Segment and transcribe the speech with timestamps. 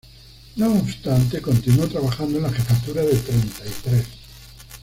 [0.55, 4.07] No obstante continuó trabajando en la jefatura de Treinta y Tres.